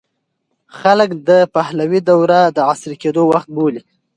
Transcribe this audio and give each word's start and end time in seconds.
خلک 0.79 1.09
د 1.27 1.29
پهلوي 1.55 1.99
دوره 2.09 2.39
د 2.55 2.57
عصري 2.69 2.95
کېدو 3.03 3.23
وخت 3.31 3.47
بولي. 3.55 3.81